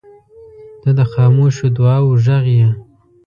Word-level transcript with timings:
•ته 0.81 0.89
د 0.97 1.01
خاموشو 1.11 1.67
دعاوو 1.75 2.19
غږ 2.25 2.45
یې. 2.57 2.69